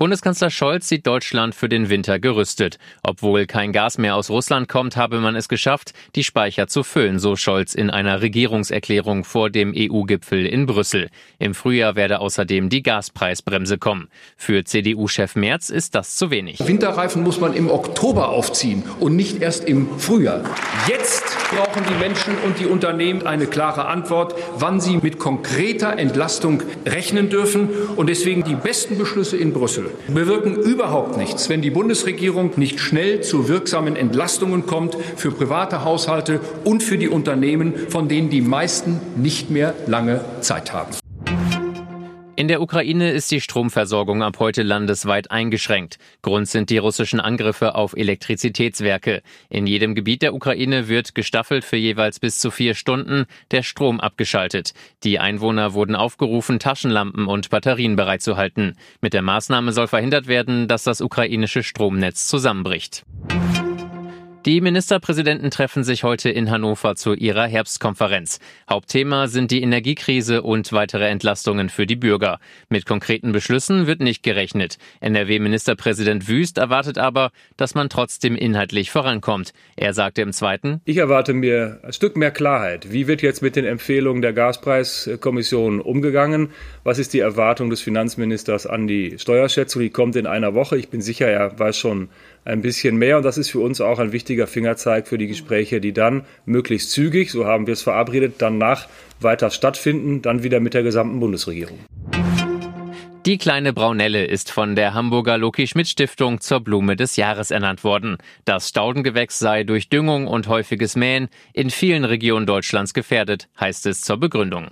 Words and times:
Bundeskanzler 0.00 0.50
Scholz 0.50 0.86
sieht 0.86 1.08
Deutschland 1.08 1.56
für 1.56 1.68
den 1.68 1.88
Winter 1.88 2.20
gerüstet. 2.20 2.78
Obwohl 3.02 3.46
kein 3.46 3.72
Gas 3.72 3.98
mehr 3.98 4.14
aus 4.14 4.30
Russland 4.30 4.68
kommt, 4.68 4.96
habe 4.96 5.18
man 5.18 5.34
es 5.34 5.48
geschafft, 5.48 5.92
die 6.14 6.22
Speicher 6.22 6.68
zu 6.68 6.84
füllen, 6.84 7.18
so 7.18 7.34
Scholz 7.34 7.74
in 7.74 7.90
einer 7.90 8.22
Regierungserklärung 8.22 9.24
vor 9.24 9.50
dem 9.50 9.74
EU-Gipfel 9.76 10.46
in 10.46 10.66
Brüssel. 10.66 11.10
Im 11.40 11.52
Frühjahr 11.52 11.96
werde 11.96 12.20
außerdem 12.20 12.68
die 12.68 12.84
Gaspreisbremse 12.84 13.76
kommen. 13.76 14.06
Für 14.36 14.62
CDU-Chef 14.62 15.34
Merz 15.34 15.68
ist 15.68 15.96
das 15.96 16.14
zu 16.14 16.30
wenig. 16.30 16.64
Winterreifen 16.64 17.24
muss 17.24 17.40
man 17.40 17.52
im 17.52 17.68
Oktober 17.68 18.28
aufziehen 18.28 18.84
und 19.00 19.16
nicht 19.16 19.42
erst 19.42 19.64
im 19.64 19.98
Frühjahr. 19.98 20.44
Jetzt 20.86 21.27
brauchen 21.50 21.82
die 21.88 21.98
Menschen 21.98 22.34
und 22.44 22.58
die 22.58 22.66
Unternehmen 22.66 23.26
eine 23.26 23.46
klare 23.46 23.86
Antwort, 23.86 24.34
wann 24.58 24.80
sie 24.80 24.98
mit 24.98 25.18
konkreter 25.18 25.98
Entlastung 25.98 26.62
rechnen 26.86 27.30
dürfen 27.30 27.68
und 27.96 28.08
deswegen 28.08 28.44
die 28.44 28.54
besten 28.54 28.98
Beschlüsse 28.98 29.36
in 29.36 29.52
Brüssel 29.52 29.90
bewirken 30.08 30.56
überhaupt 30.56 31.16
nichts, 31.16 31.48
wenn 31.48 31.62
die 31.62 31.70
Bundesregierung 31.70 32.52
nicht 32.56 32.80
schnell 32.80 33.22
zu 33.22 33.48
wirksamen 33.48 33.96
Entlastungen 33.96 34.66
kommt 34.66 34.96
für 35.16 35.30
private 35.30 35.84
Haushalte 35.84 36.40
und 36.64 36.82
für 36.82 36.98
die 36.98 37.08
Unternehmen, 37.08 37.74
von 37.88 38.08
denen 38.08 38.30
die 38.30 38.42
meisten 38.42 39.00
nicht 39.16 39.50
mehr 39.50 39.74
lange 39.86 40.24
Zeit 40.40 40.72
haben. 40.72 41.07
In 42.38 42.46
der 42.46 42.62
Ukraine 42.62 43.10
ist 43.10 43.32
die 43.32 43.40
Stromversorgung 43.40 44.22
ab 44.22 44.36
heute 44.38 44.62
landesweit 44.62 45.32
eingeschränkt. 45.32 45.98
Grund 46.22 46.46
sind 46.48 46.70
die 46.70 46.78
russischen 46.78 47.18
Angriffe 47.18 47.74
auf 47.74 47.94
Elektrizitätswerke. 47.96 49.22
In 49.48 49.66
jedem 49.66 49.96
Gebiet 49.96 50.22
der 50.22 50.32
Ukraine 50.32 50.86
wird 50.86 51.16
gestaffelt 51.16 51.64
für 51.64 51.74
jeweils 51.76 52.20
bis 52.20 52.38
zu 52.38 52.52
vier 52.52 52.76
Stunden 52.76 53.26
der 53.50 53.64
Strom 53.64 53.98
abgeschaltet. 53.98 54.72
Die 55.02 55.18
Einwohner 55.18 55.74
wurden 55.74 55.96
aufgerufen, 55.96 56.60
Taschenlampen 56.60 57.26
und 57.26 57.50
Batterien 57.50 57.96
bereitzuhalten. 57.96 58.76
Mit 59.00 59.14
der 59.14 59.22
Maßnahme 59.22 59.72
soll 59.72 59.88
verhindert 59.88 60.28
werden, 60.28 60.68
dass 60.68 60.84
das 60.84 61.00
ukrainische 61.00 61.64
Stromnetz 61.64 62.28
zusammenbricht. 62.28 63.02
Die 64.48 64.62
Ministerpräsidenten 64.62 65.50
treffen 65.50 65.84
sich 65.84 66.04
heute 66.04 66.30
in 66.30 66.50
Hannover 66.50 66.96
zu 66.96 67.12
ihrer 67.12 67.46
Herbstkonferenz. 67.46 68.38
Hauptthema 68.66 69.28
sind 69.28 69.50
die 69.50 69.60
Energiekrise 69.60 70.40
und 70.40 70.72
weitere 70.72 71.06
Entlastungen 71.06 71.68
für 71.68 71.84
die 71.84 71.96
Bürger. 71.96 72.40
Mit 72.70 72.86
konkreten 72.86 73.32
Beschlüssen 73.32 73.86
wird 73.86 74.00
nicht 74.00 74.22
gerechnet. 74.22 74.78
NRW-Ministerpräsident 75.00 76.28
Wüst 76.28 76.56
erwartet 76.56 76.96
aber, 76.96 77.30
dass 77.58 77.74
man 77.74 77.90
trotzdem 77.90 78.36
inhaltlich 78.36 78.90
vorankommt. 78.90 79.52
Er 79.76 79.92
sagte 79.92 80.22
im 80.22 80.32
zweiten, 80.32 80.80
Ich 80.86 80.96
erwarte 80.96 81.34
mir 81.34 81.80
ein 81.82 81.92
Stück 81.92 82.16
mehr 82.16 82.30
Klarheit. 82.30 82.90
Wie 82.90 83.06
wird 83.06 83.20
jetzt 83.20 83.42
mit 83.42 83.54
den 83.54 83.66
Empfehlungen 83.66 84.22
der 84.22 84.32
Gaspreiskommission 84.32 85.78
umgegangen? 85.82 86.48
Was 86.84 86.98
ist 86.98 87.12
die 87.12 87.20
Erwartung 87.20 87.68
des 87.68 87.82
Finanzministers 87.82 88.66
an 88.66 88.86
die 88.86 89.18
Steuerschätzung? 89.18 89.82
Die 89.82 89.90
kommt 89.90 90.16
in 90.16 90.26
einer 90.26 90.54
Woche. 90.54 90.78
Ich 90.78 90.88
bin 90.88 91.02
sicher, 91.02 91.26
er 91.26 91.58
weiß 91.58 91.76
schon 91.76 92.08
ein 92.46 92.62
bisschen 92.62 92.96
mehr 92.96 93.18
und 93.18 93.24
das 93.24 93.36
ist 93.36 93.50
für 93.50 93.60
uns 93.60 93.82
auch 93.82 93.98
ein 93.98 94.12
wichtiger 94.38 94.46
Fingerzeig 94.46 95.08
für 95.08 95.18
die 95.18 95.26
Gespräche, 95.26 95.80
die 95.80 95.92
dann 95.92 96.24
möglichst 96.46 96.92
zügig, 96.92 97.32
so 97.32 97.44
haben 97.44 97.66
wir 97.66 97.72
es 97.72 97.82
verabredet, 97.82 98.34
danach 98.38 98.86
weiter 99.20 99.50
stattfinden, 99.50 100.22
dann 100.22 100.44
wieder 100.44 100.60
mit 100.60 100.74
der 100.74 100.84
gesamten 100.84 101.18
Bundesregierung. 101.18 101.78
Die 103.26 103.36
kleine 103.36 103.72
Braunelle 103.72 104.24
ist 104.24 104.52
von 104.52 104.76
der 104.76 104.94
Hamburger 104.94 105.38
Loki 105.38 105.66
Schmidt 105.66 105.88
Stiftung 105.88 106.40
zur 106.40 106.60
Blume 106.60 106.94
des 106.94 107.16
Jahres 107.16 107.50
ernannt 107.50 107.82
worden. 107.82 108.16
Das 108.44 108.68
Staudengewächs 108.68 109.40
sei 109.40 109.64
durch 109.64 109.88
Düngung 109.88 110.28
und 110.28 110.46
häufiges 110.46 110.94
Mähen 110.94 111.28
in 111.52 111.68
vielen 111.70 112.04
Regionen 112.04 112.46
Deutschlands 112.46 112.94
gefährdet, 112.94 113.48
heißt 113.60 113.86
es 113.86 114.02
zur 114.02 114.18
Begründung. 114.18 114.68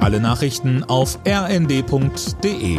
Alle 0.00 0.20
Nachrichten 0.20 0.84
auf 0.84 1.18
rnd.de 1.26 2.78